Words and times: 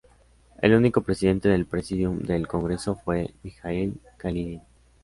El 0.63 0.73
único 0.73 1.01
Presidente 1.03 1.47
del 1.47 1.67
Presidium 1.67 2.21
del 2.23 2.47
Congreso 2.47 2.95
fue 2.95 3.35
Mijaíl 3.43 3.99
Kalinin. 4.17 4.63